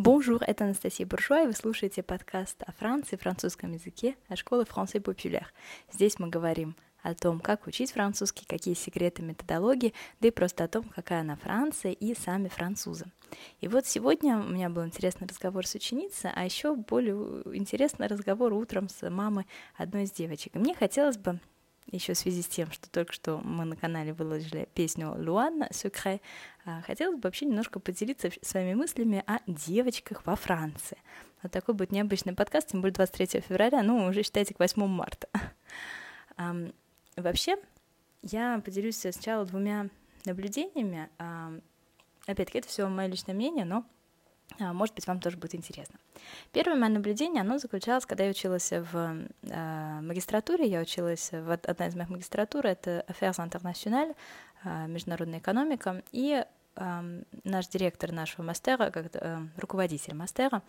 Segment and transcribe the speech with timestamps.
[0.00, 5.00] Bonjour, это Анастасия Буржуа, и вы слушаете подкаст о Франции, французском языке от школы Франций
[5.00, 5.52] Популяр.
[5.92, 10.68] Здесь мы говорим о том, как учить французский, какие секреты методологии, да и просто о
[10.68, 13.06] том, какая она Франция и сами французы.
[13.60, 17.16] И вот сегодня у меня был интересный разговор с ученицей, а еще более
[17.56, 20.54] интересный разговор утром с мамой одной из девочек.
[20.54, 21.40] И мне хотелось бы
[21.90, 26.20] еще в связи с тем, что только что мы на канале выложили песню Луанна Сюкре,
[26.86, 30.98] хотелось бы вообще немножко поделиться своими мыслями о девочках во Франции.
[31.42, 35.28] Вот такой будет необычный подкаст, тем более 23 февраля, ну, уже считайте к 8 марта.
[37.16, 37.56] Вообще,
[38.22, 39.88] я поделюсь сначала двумя
[40.24, 41.08] наблюдениями.
[42.26, 43.97] Опять-таки, это все мое личное мнение, но а,
[44.58, 45.98] может быть, вам тоже будет интересно.
[46.52, 51.86] Первое мое наблюдение, оно заключалось, когда я училась в э, магистратуре, я училась в одна
[51.86, 54.16] из моих магистратур, это Affairs International,
[54.64, 56.44] э, международная экономика, и
[57.44, 60.62] наш директор нашего мастера, как э, руководитель мастера,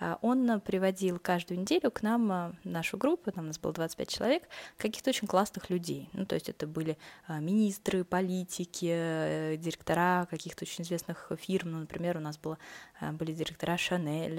[0.00, 4.08] э, он приводил каждую неделю к нам э, нашу группу, там у нас было 25
[4.08, 4.42] человек,
[4.76, 6.08] каких-то очень классных людей.
[6.12, 6.96] Ну, то есть это были
[7.28, 11.72] министры, политики, директора каких-то очень известных фирм.
[11.72, 12.58] Ну, например, у нас было,
[13.00, 14.36] были директора Шанель,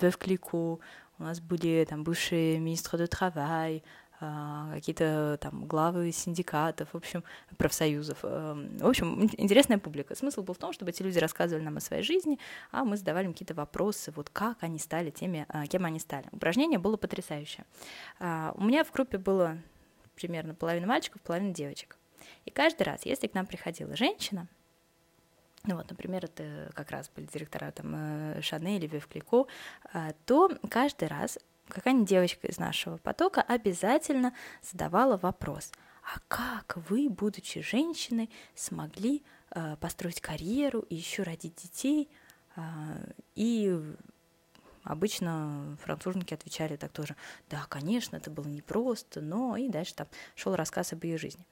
[0.00, 0.80] Вев Клику,
[1.18, 3.82] у нас были там бывшие министры travail, а,
[4.20, 7.24] какие-то там главы синдикатов, в общем,
[7.56, 8.18] профсоюзов.
[8.22, 10.14] Эм, в общем, интересная публика.
[10.14, 12.38] Смысл был в том, чтобы эти люди рассказывали нам о своей жизни,
[12.70, 16.26] а мы задавали им какие-то вопросы, вот как они стали теми, а, кем они стали.
[16.32, 17.64] Упражнение было потрясающее.
[18.18, 19.58] А, у меня в группе было
[20.16, 21.96] примерно половина мальчиков, половина девочек.
[22.44, 24.48] И каждый раз, если к нам приходила женщина,
[25.64, 29.46] ну вот, например, это как раз были директора там э, Шанель или Вивклико,
[30.24, 31.38] то каждый раз
[31.70, 39.76] какая-нибудь девочка из нашего потока обязательно задавала вопрос, а как вы, будучи женщиной, смогли э,
[39.76, 42.08] построить карьеру и еще родить детей?
[42.56, 42.62] Э,
[43.34, 43.78] и
[44.82, 47.16] обычно француженки отвечали так тоже,
[47.48, 51.44] да, конечно, это было непросто, но и дальше там шел рассказ об ее жизни.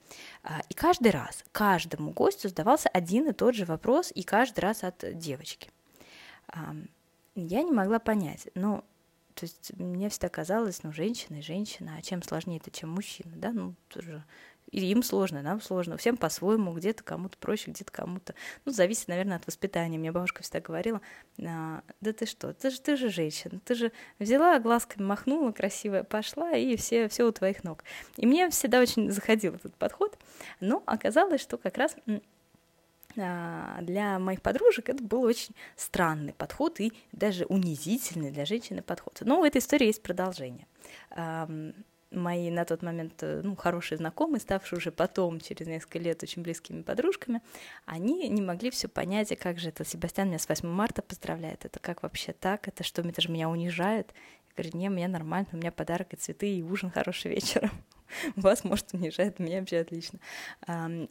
[0.43, 4.83] А, и каждый раз, каждому гостю задавался один и тот же вопрос, и каждый раз
[4.83, 5.71] от девочки.
[7.35, 8.85] Я не могла понять, но
[9.39, 13.31] то есть мне всегда казалось, ну, женщина и женщина, а чем сложнее это, чем мужчина,
[13.37, 14.25] да, ну, тоже
[14.73, 18.35] и им сложно, нам сложно, всем по-своему, где-то кому-то проще, где-то кому-то,
[18.65, 19.97] ну, зависит, наверное, от воспитания.
[19.97, 21.01] Мне бабушка всегда говорила,
[21.41, 26.03] а, да ты что, ты же, ты же женщина, ты же взяла, глазками махнула, красивая,
[26.03, 27.85] пошла, и все, все у твоих ног.
[28.17, 30.19] И мне всегда очень заходил этот подход,
[30.59, 31.95] но оказалось, что как раз
[33.19, 39.19] для моих подружек это был очень странный подход и даже унизительный для женщины подход.
[39.21, 40.67] Но у этой истории есть продолжение.
[42.11, 46.41] Мои на тот момент э, ну, хорошие знакомые, ставшие уже потом, через несколько лет, очень
[46.41, 47.43] близкими подружками,
[47.85, 51.67] они не могли все понять, а как же это Себастьян меня с 8 марта поздравляет,
[51.67, 54.15] это как вообще так, это что, это же меня унижает.
[54.49, 57.73] Я говорю, не, мне нормально, у меня подарок и цветы, и ужин хороший вечером.
[58.37, 60.19] вас, может, унижает, меня вообще отлично.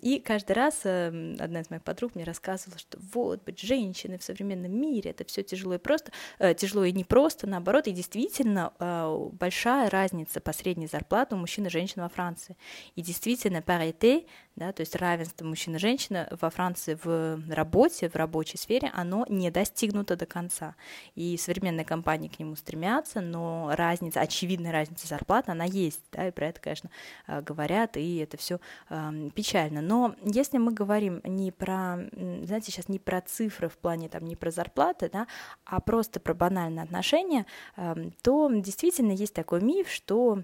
[0.02, 4.24] И каждый раз эм, одна из моих подруг мне рассказывала, что вот, быть женщиной в
[4.24, 9.30] современном мире, это все тяжело и просто, э, тяжело и непросто, наоборот, и действительно э,
[9.34, 12.57] большая разница по средней зарплате у мужчин и женщин во Франции.
[12.96, 14.25] И действительно, парите,
[14.57, 19.24] да, то есть равенство мужчин и женщин во Франции в работе, в рабочей сфере, оно
[19.30, 20.75] не достигнуто до конца.
[21.13, 26.31] И современные компании к нему стремятся, но разница, очевидная разница зарплат, она есть, да, и
[26.31, 26.87] про это, конечно,
[27.28, 28.59] э, говорят, и это все
[28.90, 29.81] э, печально.
[29.81, 32.00] Но если мы говорим не про,
[32.44, 35.28] знаете, сейчас не про цифры в плане, там, не про зарплаты, да,
[35.66, 40.44] а просто про банальные отношения, э, то действительно есть такой миф, что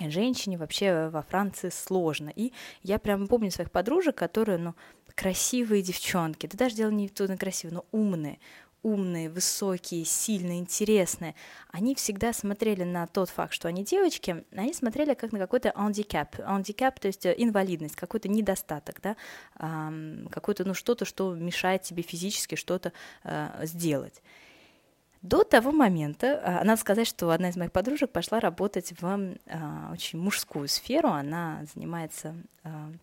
[0.00, 2.32] женщине вообще во Франции сложно.
[2.34, 2.52] И
[2.82, 4.74] я прямо помню своих подружек, которые, ну,
[5.14, 8.38] красивые девчонки, да даже дело не то на красивые, но умные,
[8.82, 11.34] умные, высокие, сильные, интересные,
[11.70, 16.30] они всегда смотрели на тот факт, что они девочки, они смотрели как на какой-то handicap,
[16.38, 19.16] handicap, то есть э, инвалидность, какой-то недостаток, да,
[20.30, 22.92] какой-то, ну, что-то, что мешает тебе физически что-то
[23.24, 24.22] э, сделать.
[25.22, 29.36] До того момента, а, надо сказать, что одна из моих подружек пошла работать в
[29.92, 31.10] очень мужскую сферу.
[31.10, 32.34] Она занимается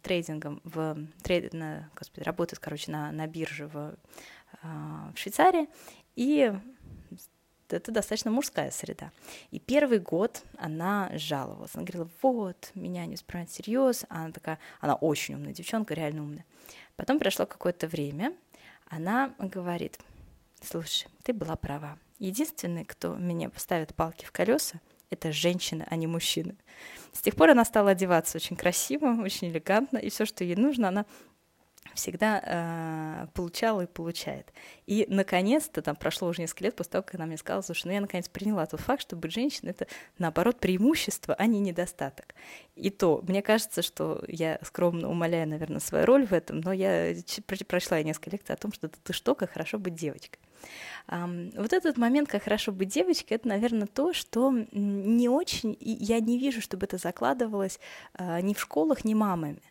[0.02, 3.96] трейдингом в трейд, на, господи, работает, короче, на, на бирже в,
[4.62, 5.68] в Швейцарии.
[6.16, 6.54] И
[7.70, 9.12] это достаточно мужская среда.
[9.52, 11.72] И первый год она жаловалась.
[11.76, 14.06] Она говорила, вот, меня не воспринимают всерьез.
[14.10, 16.46] Она такая, она очень умная девчонка, реально умная.
[16.96, 18.36] Потом прошло какое-то время,
[18.90, 20.00] она говорит,
[20.62, 21.98] слушай, ты была права.
[22.18, 26.56] Единственный, кто меня поставит палки в колеса, это женщина, а не мужчина.
[27.14, 30.90] С тех пор она стала одеваться очень красиво, очень элегантно, и все, что ей нужно,
[30.90, 31.06] она
[31.94, 34.52] всегда э, получала и получает.
[34.86, 37.94] И, наконец-то, там прошло уже несколько лет после того, как она мне сказала, слушай, ну
[37.94, 39.88] я, наконец, приняла тот факт, что быть женщиной— это,
[40.18, 42.36] наоборот, преимущество, а не недостаток.
[42.76, 47.14] И то, мне кажется, что я скромно умоляю, наверное, свою роль в этом, но я
[47.68, 50.40] прошла несколько лекций о том, что ты что, как хорошо быть девочкой.
[51.08, 56.38] Вот этот момент, как хорошо быть девочкой, это, наверное, то, что не очень, я не
[56.38, 57.80] вижу, чтобы это закладывалось
[58.16, 59.62] uh, ни в школах, ни мамами.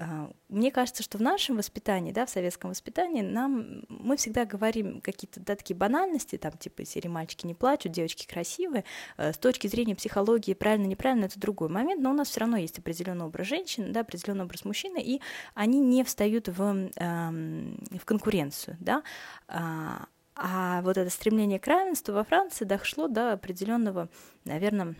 [0.00, 5.02] А, мне кажется, что в нашем воспитании, да, в советском воспитании, нам мы всегда говорим
[5.02, 8.84] какие-то да, такие банальности, там типа серии мальчики не плачут, девочки красивые.
[9.18, 12.78] С точки зрения психологии правильно, неправильно это другой момент, но у нас все равно есть
[12.78, 15.20] определенный образ женщины, да, определенный образ мужчины, и
[15.54, 19.02] они не встают в, эм, в конкуренцию, да.
[19.48, 24.08] А, а вот это стремление к равенству во Франции дошло до определенного,
[24.46, 24.94] наверное,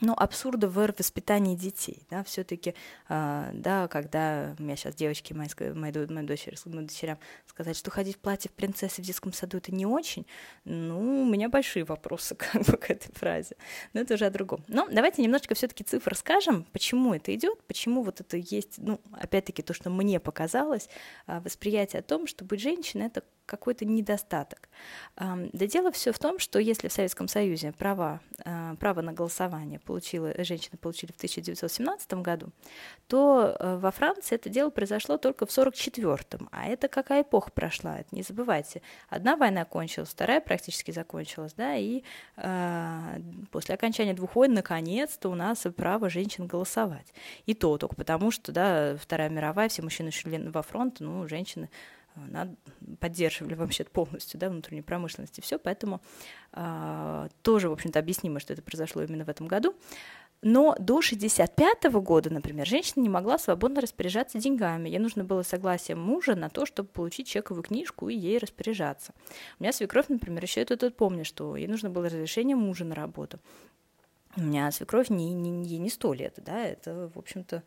[0.00, 2.74] ну, абсурда в воспитании детей, да, все-таки,
[3.08, 8.16] э, да, когда у меня сейчас девочки, мои, мои, дочери, моим дочерям сказать, что ходить
[8.16, 10.26] в платье в принцессе в детском саду это не очень,
[10.64, 13.56] ну, у меня большие вопросы как бы к этой фразе,
[13.92, 14.64] но это уже о другом.
[14.68, 19.62] Но давайте немножечко все-таки цифр скажем, почему это идет, почему вот это есть, ну, опять-таки
[19.62, 20.88] то, что мне показалось,
[21.26, 24.68] э, восприятие о том, что быть женщиной это какой-то недостаток.
[25.16, 29.80] Да дело все в том, что если в Советском Союзе права, а, право на голосование
[29.80, 32.50] получила, женщины получили в 1917 году,
[33.08, 36.48] то э, во Франции это дело произошло только в 1944-м.
[36.52, 38.82] А это какая эпоха прошла, это не забывайте.
[39.08, 42.02] Одна война кончилась, вторая практически закончилась, да, и
[42.36, 43.20] э,
[43.50, 47.12] после окончания двух войн наконец-то у нас право женщин голосовать.
[47.46, 51.68] И то только потому, что, да, Вторая мировая, все мужчины шли во фронт, ну, женщины
[53.00, 56.00] поддерживали вообще полностью да, внутреннюю промышленность и все, поэтому
[56.52, 59.74] э, тоже, в общем-то, объяснимо, что это произошло именно в этом году.
[60.42, 64.88] Но до 65 -го года, например, женщина не могла свободно распоряжаться деньгами.
[64.88, 69.12] Ей нужно было согласие мужа на то, чтобы получить чековую книжку и ей распоряжаться.
[69.58, 72.94] У меня свекровь, например, еще это тут помню, что ей нужно было разрешение мужа на
[72.94, 73.38] работу.
[74.36, 77.64] У меня свекровь не, не, ей не сто лет, да, это, в общем-то,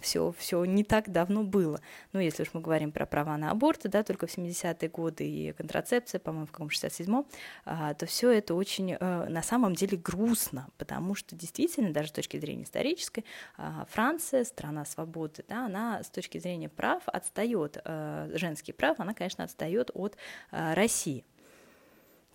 [0.00, 1.80] все, а, все не так давно было.
[2.12, 5.52] Ну, если уж мы говорим про права на аборты, да, только в 70-е годы и
[5.52, 7.26] контрацепция, по-моему, в каком 67-м,
[7.64, 12.12] а, то все это очень э, на самом деле грустно, потому что действительно, даже с
[12.12, 13.24] точки зрения исторической,
[13.56, 19.12] а, Франция, страна свободы, да, она с точки зрения прав отстает, э, женских прав, она,
[19.12, 20.16] конечно, отстает от
[20.52, 21.24] э, России.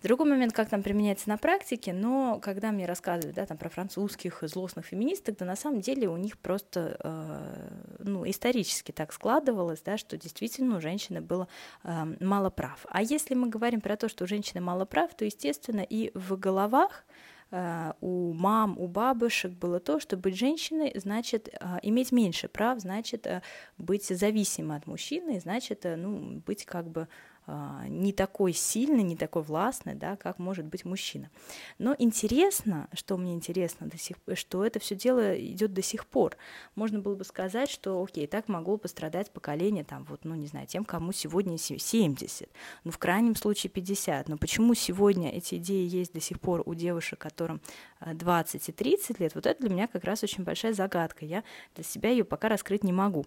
[0.04, 4.40] Другой момент, как там применяется на практике, но когда мне рассказывают да, там, про французских
[4.42, 9.96] злостных феминисток, да на самом деле у них просто э, ну, исторически так складывалось, да,
[9.96, 11.48] что действительно у женщины было
[11.84, 12.84] э, мало прав.
[12.90, 16.36] А если мы говорим про то, что у женщины мало прав, то, естественно, и в
[16.36, 17.06] головах
[17.50, 22.78] э, у мам, у бабушек было то, что быть женщиной значит э, иметь меньше прав,
[22.78, 23.40] значит э,
[23.78, 27.08] быть зависимой от мужчины, значит ну, быть как бы
[27.46, 31.30] не такой сильный, не такой властный, да, как может быть мужчина.
[31.78, 36.36] Но интересно, что мне интересно до сих что это все дело идет до сих пор.
[36.74, 40.66] Можно было бы сказать, что, окей, так могло пострадать поколение, там, вот, ну, не знаю,
[40.66, 42.48] тем, кому сегодня 70,
[42.84, 44.28] ну, в крайнем случае 50.
[44.28, 47.60] Но почему сегодня эти идеи есть до сих пор у девушек, которым
[48.00, 51.24] 20 и 30 лет, вот это для меня как раз очень большая загадка.
[51.24, 51.44] Я
[51.74, 53.26] для себя ее пока раскрыть не могу.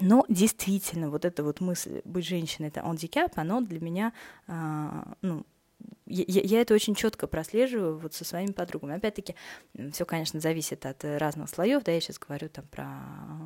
[0.00, 4.12] Но действительно, вот эта вот мысль быть женщиной это handicap, оно для меня,
[4.46, 5.44] а, ну,
[6.06, 8.96] я, я это очень четко прослеживаю вот со своими подругами.
[8.96, 9.36] Опять-таки,
[9.92, 11.84] все, конечно, зависит от разных слоев.
[11.84, 12.88] Да, я сейчас говорю там про...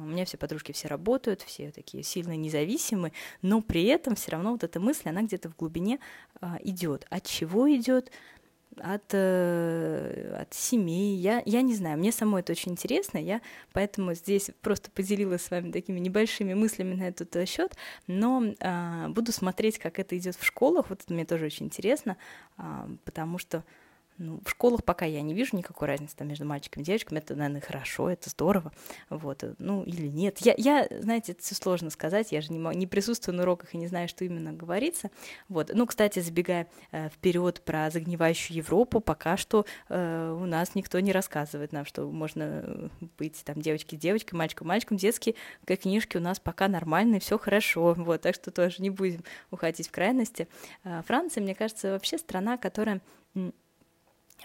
[0.02, 4.52] У меня все подружки все работают, все такие сильно независимые, но при этом все равно
[4.52, 6.00] вот эта мысль, она где-то в глубине
[6.40, 7.06] а, идет.
[7.10, 8.10] От чего идет?
[8.78, 11.16] От, э, от семей.
[11.16, 13.40] Я, я не знаю, мне самой это очень интересно, я
[13.72, 17.76] поэтому здесь просто поделилась с вами такими небольшими мыслями на этот э, счет,
[18.06, 22.16] но э, буду смотреть, как это идет в школах, вот это мне тоже очень интересно,
[22.58, 22.62] э,
[23.04, 23.64] потому что
[24.18, 27.18] ну, в школах пока я не вижу никакой разницы там, между мальчиками и девочками.
[27.18, 28.72] Это, наверное, хорошо, это здорово.
[29.10, 29.42] Вот.
[29.42, 30.38] Э, ну, или нет.
[30.38, 32.30] Я, я знаете, это все сложно сказать.
[32.30, 35.10] Я же не, не присутствую на уроках и не знаю, что именно говорится.
[35.48, 35.70] Вот.
[35.74, 41.10] Ну, кстати, забегая э, вперед про загнивающую Европу, пока что э, у нас никто не
[41.10, 44.96] рассказывает нам, что можно быть там девочки девочкой, мальчиком мальчиком.
[44.96, 45.34] Детские
[45.66, 47.94] книжки у нас пока нормальные, все хорошо.
[47.98, 48.20] Вот.
[48.20, 50.46] Так что тоже не будем уходить в крайности.
[50.84, 53.00] Э, Франция, мне кажется, вообще страна, которая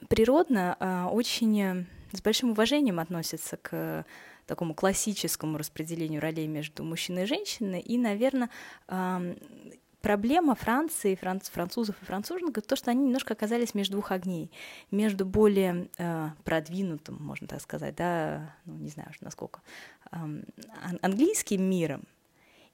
[0.08, 4.06] природно а, очень э, с большим уважением относится к
[4.46, 7.82] такому классическому распределению ролей между мужчиной и женщиной.
[7.82, 8.50] И, наверное,
[10.02, 14.52] проблема Франции, франц, французов и француженок, то, что они немножко оказались между двух огней,
[14.92, 19.62] между более э, продвинутым, можно так сказать, да, ну, не знаю насколько,
[20.12, 20.18] э,
[21.02, 22.04] английским миром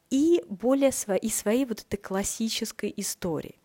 [0.10, 3.56] и более своей, и своей вот этой классической истории.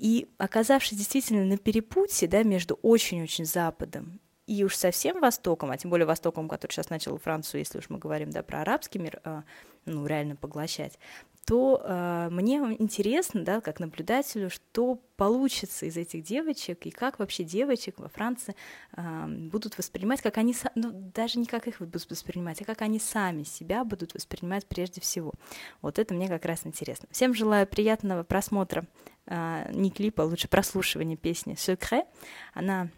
[0.00, 4.18] И оказавшись действительно на перепутье да, между очень-очень Западом
[4.50, 7.98] и уж совсем Востоком, а тем более Востоком, который сейчас начал Францию, если уж мы
[7.98, 9.44] говорим да, про арабский мир, а,
[9.84, 10.98] ну, реально поглощать,
[11.46, 17.44] то э, мне интересно, да, как наблюдателю, что получится из этих девочек и как вообще
[17.44, 18.56] девочек во Франции
[18.96, 22.98] э, будут воспринимать, как они, ну, даже не как их будут воспринимать, а как они
[22.98, 25.32] сами себя будут воспринимать прежде всего.
[25.80, 27.06] Вот это мне как раз интересно.
[27.12, 28.84] Всем желаю приятного просмотра
[29.26, 32.04] э, не клипа, а лучше прослушивания песни «Secret».
[32.52, 32.90] Она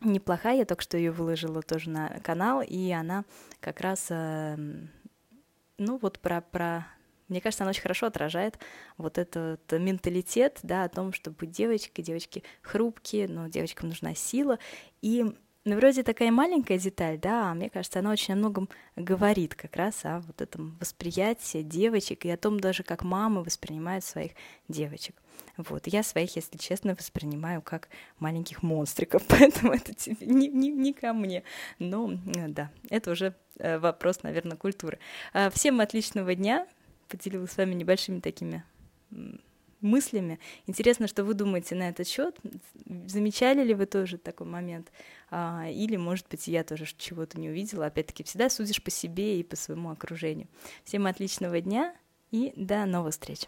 [0.00, 3.24] неплохая, я только что ее выложила тоже на канал, и она
[3.60, 4.56] как раз, э,
[5.78, 6.86] ну вот про, про
[7.28, 8.58] мне кажется, она очень хорошо отражает
[8.96, 14.58] вот этот менталитет, да, о том, что быть девочкой, девочки хрупкие, но девочкам нужна сила.
[15.00, 15.24] И
[15.64, 19.76] ну, вроде такая маленькая деталь, да, а мне кажется, она очень о многом говорит как
[19.76, 24.32] раз о вот этом восприятии девочек и о том даже, как мамы воспринимают своих
[24.68, 25.14] девочек.
[25.56, 30.92] Вот, я своих, если честно, воспринимаю как маленьких монстриков, поэтому это тебе не, не, не
[30.92, 31.42] ко мне.
[31.78, 34.98] Но да, это уже э, вопрос, наверное, культуры.
[35.32, 36.66] А, всем отличного дня,
[37.08, 38.64] поделилась с вами небольшими такими
[39.80, 40.38] мыслями.
[40.66, 42.38] Интересно, что вы думаете на этот счет.
[43.06, 44.92] Замечали ли вы тоже такой момент?
[45.30, 47.86] А, или, может быть, я тоже чего-то не увидела.
[47.86, 50.48] Опять-таки, всегда судишь по себе и по своему окружению.
[50.84, 51.94] Всем отличного дня
[52.30, 53.46] и до новых встреч!